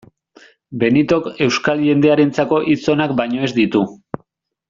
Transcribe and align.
Benitok 0.83 1.27
euskal 1.47 1.83
jendearentzako 1.89 2.61
hitz 2.71 2.81
onak 2.97 3.15
baino 3.23 3.47
ez 3.49 3.53
ditu. 3.61 3.85